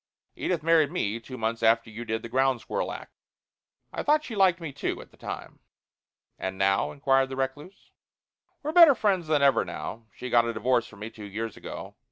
[0.35, 3.13] Edith married me two months after you did the ground squirrel act.
[3.93, 5.59] I thought she liked me, too, at the time."
[6.39, 7.91] "And now?" inquired the recluse.
[8.63, 10.07] "We're better friends than ever now.
[10.15, 11.97] She got a divorce from me two years ago.